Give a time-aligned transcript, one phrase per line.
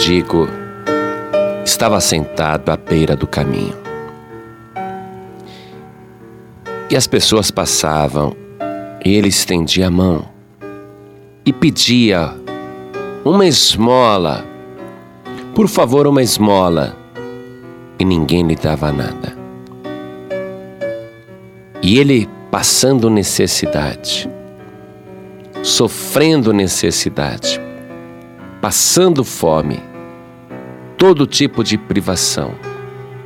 [0.00, 0.48] mendigo
[1.62, 3.76] estava sentado à beira do caminho.
[6.88, 8.34] E as pessoas passavam
[9.04, 10.26] e ele estendia a mão
[11.44, 12.34] e pedia
[13.26, 14.42] uma esmola.
[15.54, 16.96] Por favor, uma esmola.
[17.98, 19.36] E ninguém lhe dava nada.
[21.82, 24.30] E ele passando necessidade,
[25.62, 27.60] sofrendo necessidade,
[28.62, 29.89] passando fome,
[31.00, 32.52] todo tipo de privação.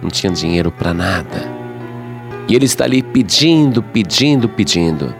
[0.00, 1.42] Não tinha dinheiro para nada.
[2.46, 5.12] E ele está ali pedindo, pedindo, pedindo.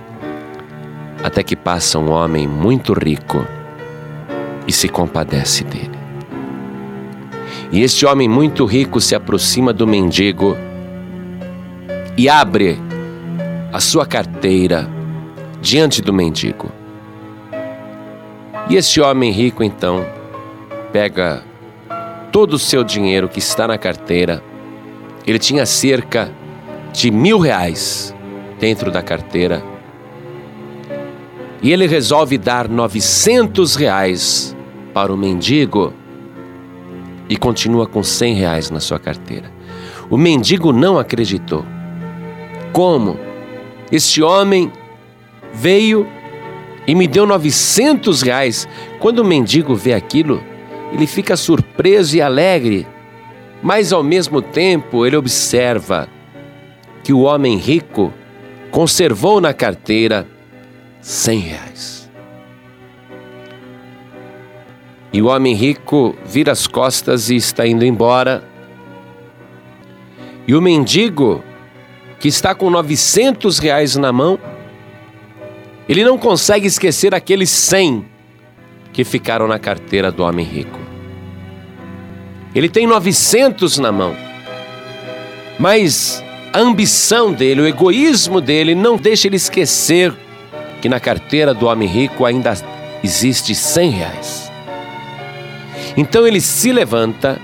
[1.24, 3.44] Até que passa um homem muito rico
[4.64, 5.98] e se compadece dele.
[7.72, 10.56] E este homem muito rico se aproxima do mendigo
[12.16, 12.78] e abre
[13.72, 14.88] a sua carteira
[15.60, 16.70] diante do mendigo.
[18.70, 20.06] E este homem rico então
[20.92, 21.42] pega
[22.36, 24.42] todo o seu dinheiro que está na carteira.
[25.26, 26.30] Ele tinha cerca
[26.92, 28.14] de mil reais
[28.60, 29.64] dentro da carteira.
[31.62, 34.54] E ele resolve dar 900 reais
[34.92, 35.94] para o mendigo
[37.26, 39.50] e continua com 100 reais na sua carteira.
[40.10, 41.64] O mendigo não acreditou.
[42.70, 43.18] Como?
[43.90, 44.70] Este homem
[45.54, 46.06] veio
[46.86, 48.68] e me deu 900 reais.
[49.00, 50.44] Quando o mendigo vê aquilo,
[50.96, 52.86] ele fica surpreso e alegre,
[53.62, 56.08] mas ao mesmo tempo ele observa
[57.04, 58.10] que o homem rico
[58.70, 60.26] conservou na carteira
[61.02, 62.10] cem reais.
[65.12, 68.42] E o homem rico vira as costas e está indo embora.
[70.48, 71.44] E o mendigo,
[72.18, 74.38] que está com 900 reais na mão,
[75.86, 78.06] ele não consegue esquecer aqueles 100
[78.94, 80.85] que ficaram na carteira do homem rico.
[82.56, 84.16] Ele tem 900 na mão.
[85.58, 90.10] Mas a ambição dele, o egoísmo dele, não deixa ele esquecer
[90.80, 92.54] que na carteira do homem rico ainda
[93.04, 94.52] existe 100 reais.
[95.98, 97.38] Então ele se levanta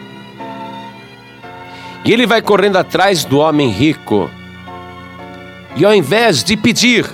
[2.07, 4.31] e ele vai correndo atrás do homem rico.
[5.77, 7.05] E ao invés de pedir,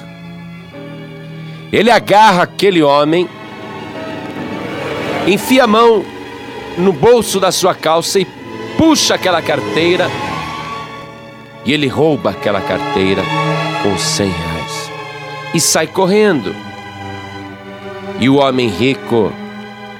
[1.72, 3.28] ele agarra aquele homem
[5.26, 6.04] enfia a mão
[6.78, 8.26] no bolso da sua calça e
[8.76, 10.08] puxa aquela carteira.
[11.64, 13.22] E ele rouba aquela carteira
[13.82, 14.90] com cem reais
[15.52, 16.54] e sai correndo.
[18.20, 19.32] E o homem rico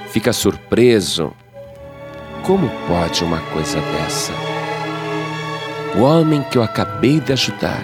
[0.09, 1.31] fica surpreso.
[2.43, 4.33] Como pode uma coisa dessa?
[5.95, 7.83] O homem que eu acabei de ajudar,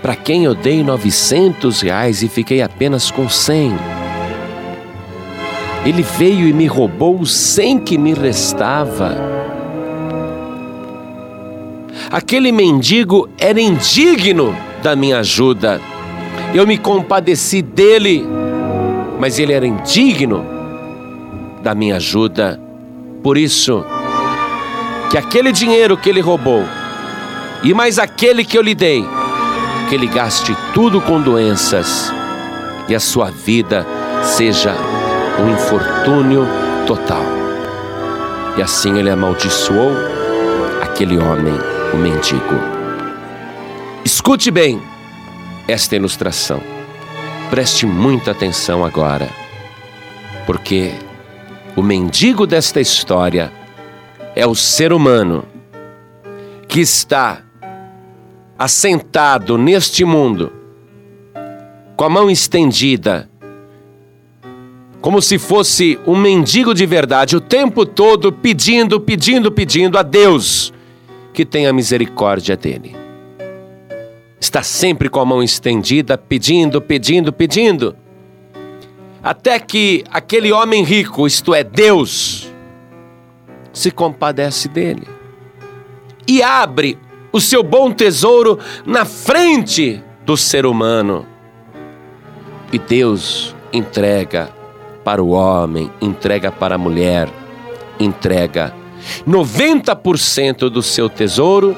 [0.00, 3.76] para quem eu dei 900 reais e fiquei apenas com 100
[5.84, 9.16] ele veio e me roubou sem que me restava.
[12.10, 15.80] Aquele mendigo era indigno da minha ajuda.
[16.54, 18.26] Eu me compadeci dele,
[19.18, 20.44] mas ele era indigno
[21.62, 22.60] da minha ajuda.
[23.22, 23.84] Por isso,
[25.10, 26.64] que aquele dinheiro que ele roubou
[27.62, 29.04] e mais aquele que eu lhe dei,
[29.88, 32.12] que ele gaste tudo com doenças
[32.88, 33.86] e a sua vida
[34.22, 34.74] seja
[35.40, 36.46] um infortúnio
[36.86, 37.24] total.
[38.58, 39.92] E assim ele amaldiçoou
[40.82, 41.54] aquele homem,
[41.94, 42.60] o mendigo.
[44.04, 44.80] Escute bem
[45.66, 46.60] esta ilustração.
[47.48, 49.28] Preste muita atenção agora,
[50.44, 50.92] porque
[51.74, 53.50] o mendigo desta história
[54.36, 55.44] é o ser humano
[56.68, 57.42] que está
[58.58, 60.52] assentado neste mundo,
[61.96, 63.29] com a mão estendida
[65.00, 70.72] como se fosse um mendigo de verdade, o tempo todo pedindo, pedindo, pedindo a Deus
[71.32, 72.94] que tenha misericórdia dele.
[74.38, 77.96] Está sempre com a mão estendida, pedindo, pedindo, pedindo.
[79.22, 82.50] Até que aquele homem rico, isto é, Deus,
[83.72, 85.06] se compadece dele
[86.26, 86.98] e abre
[87.32, 91.26] o seu bom tesouro na frente do ser humano.
[92.72, 94.59] E Deus entrega
[95.04, 97.28] para o homem, entrega para a mulher,
[97.98, 98.74] entrega
[99.26, 101.76] 90% do seu tesouro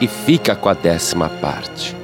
[0.00, 1.96] e fica com a décima parte.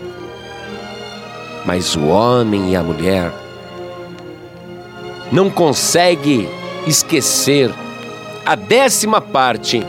[1.64, 3.32] Mas o homem e a mulher
[5.31, 6.48] não consegue
[6.87, 7.70] esquecer
[8.44, 9.87] a décima parte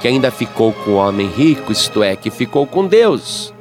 [0.00, 3.52] que ainda ficou com o homem rico, isto é, que ficou com Deus.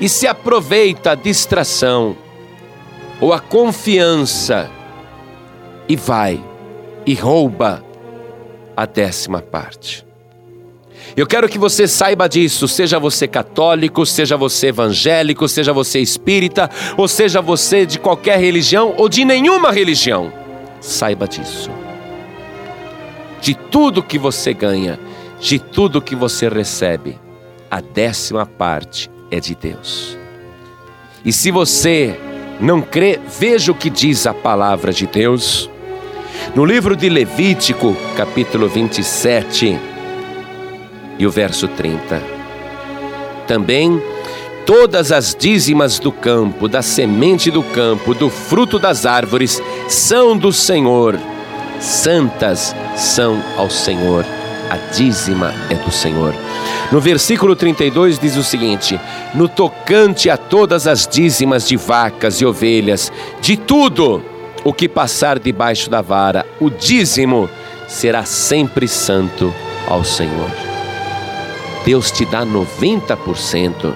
[0.00, 2.16] E se aproveita a distração
[3.20, 4.70] ou a confiança
[5.88, 6.42] e vai
[7.06, 7.84] e rouba
[8.76, 10.04] a décima parte.
[11.16, 16.68] Eu quero que você saiba disso, seja você católico, seja você evangélico, seja você espírita,
[16.96, 20.32] ou seja você de qualquer religião ou de nenhuma religião.
[20.80, 21.70] Saiba disso.
[23.40, 24.98] De tudo que você ganha,
[25.38, 27.18] de tudo que você recebe,
[27.70, 30.18] a décima parte é de Deus.
[31.24, 32.18] E se você
[32.64, 35.68] não crê, veja o que diz a palavra de Deus.
[36.54, 39.78] No livro de Levítico, capítulo 27,
[41.18, 42.22] e o verso 30.
[43.46, 44.02] Também
[44.64, 50.50] todas as dízimas do campo, da semente do campo, do fruto das árvores, são do
[50.50, 51.18] Senhor.
[51.78, 54.24] Santas são ao Senhor.
[54.74, 56.34] A dízima é do Senhor.
[56.90, 59.00] No versículo 32 diz o seguinte:
[59.32, 64.20] No tocante a todas as dízimas de vacas e ovelhas, de tudo
[64.64, 67.48] o que passar debaixo da vara, o dízimo
[67.86, 69.54] será sempre santo
[69.86, 70.50] ao Senhor.
[71.84, 73.94] Deus te dá 90%.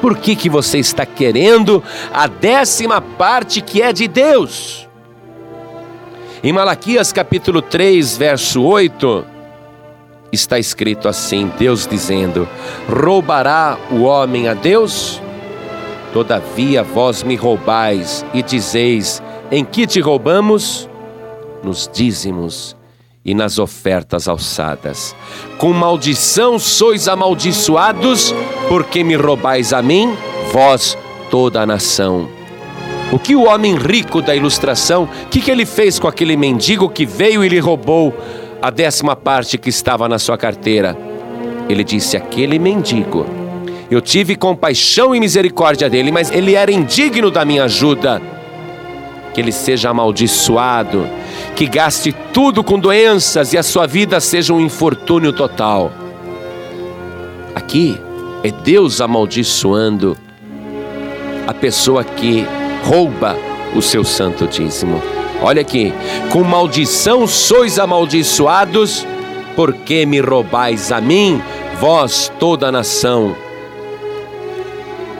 [0.00, 4.88] Por que, que você está querendo a décima parte que é de Deus?
[6.42, 9.29] Em Malaquias capítulo 3, verso 8,
[10.32, 12.48] está escrito assim: Deus dizendo:
[12.88, 15.20] Roubará o homem a Deus?
[16.12, 20.88] Todavia vós me roubais e dizeis: Em que te roubamos?
[21.62, 22.76] Nos dízimos
[23.24, 25.14] e nas ofertas alçadas.
[25.58, 28.34] Com maldição sois amaldiçoados,
[28.68, 30.16] porque me roubais a mim,
[30.52, 30.96] vós,
[31.30, 32.28] toda a nação.
[33.12, 36.88] O que o homem rico da ilustração, o que, que ele fez com aquele mendigo
[36.88, 38.14] que veio e lhe roubou
[38.62, 40.96] a décima parte que estava na sua carteira?
[41.68, 43.26] Ele disse: Aquele mendigo,
[43.90, 48.20] eu tive compaixão e misericórdia dele, mas ele era indigno da minha ajuda.
[49.32, 51.06] Que ele seja amaldiçoado
[51.54, 55.92] que gaste tudo com doenças e a sua vida seja um infortúnio total.
[57.54, 58.00] Aqui
[58.42, 60.16] é Deus amaldiçoando
[61.46, 62.46] a pessoa que
[62.84, 63.36] rouba
[63.74, 65.19] o seu santo dízimo.
[65.42, 65.92] Olha aqui,
[66.30, 69.06] com maldição sois amaldiçoados,
[69.56, 71.42] porque me roubais a mim,
[71.78, 73.34] vós toda a nação.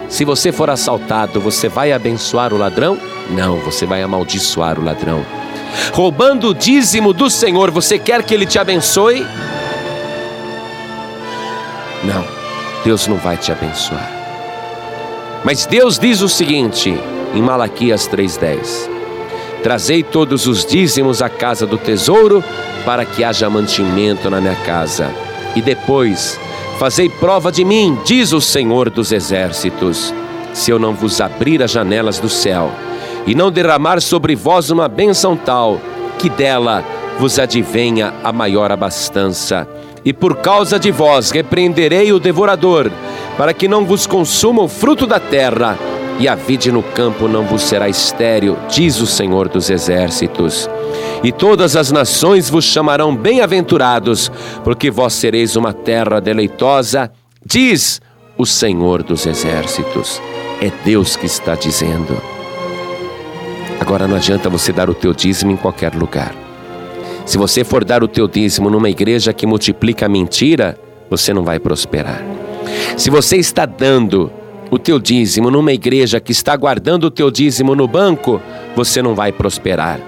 [0.08, 2.98] Se você for assaltado, você vai abençoar o ladrão?
[3.30, 5.24] Não, você vai amaldiçoar o ladrão
[5.92, 9.26] roubando o dízimo do Senhor, você quer que Ele te abençoe?
[12.04, 12.24] Não,
[12.84, 14.10] Deus não vai te abençoar.
[15.44, 16.94] Mas Deus diz o seguinte
[17.34, 18.89] em Malaquias 3,10:
[19.62, 22.42] Trazei todos os dízimos à casa do tesouro,
[22.84, 25.10] para que haja mantimento na minha casa.
[25.54, 26.40] E depois,
[26.78, 30.14] fazei prova de mim, diz o Senhor dos exércitos,
[30.54, 32.70] se eu não vos abrir as janelas do céu
[33.26, 35.80] e não derramar sobre vós uma bênção tal,
[36.18, 36.82] que dela
[37.18, 39.68] vos advenha a maior abastança.
[40.04, 42.90] E por causa de vós repreenderei o devorador,
[43.36, 45.78] para que não vos consuma o fruto da terra,
[46.20, 50.68] e a vide no campo não vos será estéril, diz o Senhor dos Exércitos.
[51.24, 54.30] E todas as nações vos chamarão bem-aventurados,
[54.62, 57.10] porque vós sereis uma terra deleitosa,
[57.44, 58.02] diz
[58.36, 60.20] o Senhor dos Exércitos.
[60.60, 62.14] É Deus que está dizendo.
[63.80, 66.34] Agora não adianta você dar o teu dízimo em qualquer lugar.
[67.24, 71.44] Se você for dar o teu dízimo numa igreja que multiplica a mentira, você não
[71.44, 72.22] vai prosperar.
[72.98, 74.30] Se você está dando
[74.70, 78.40] o teu dízimo numa igreja que está guardando o teu dízimo no banco,
[78.76, 80.00] você não vai prosperar.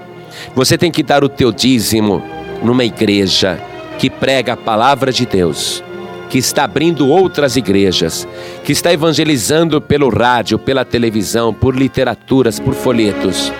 [0.55, 2.23] Você tem que dar o teu dízimo
[2.63, 3.59] numa igreja
[3.99, 5.83] que prega a palavra de Deus,
[6.29, 8.27] que está abrindo outras igrejas,
[8.63, 13.51] que está evangelizando pelo rádio, pela televisão, por literaturas, por folhetos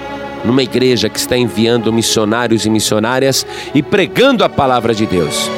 [0.44, 5.50] numa igreja que está enviando missionários e missionárias e pregando a palavra de Deus.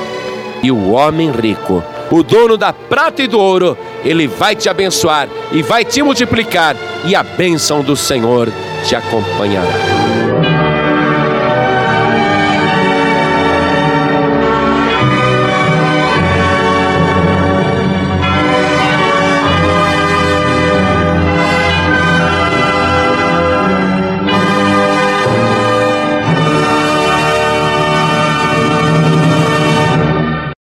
[0.61, 5.27] E o homem rico, o dono da prata e do ouro, ele vai te abençoar
[5.51, 8.51] e vai te multiplicar, e a bênção do Senhor
[8.85, 10.04] te acompanhará.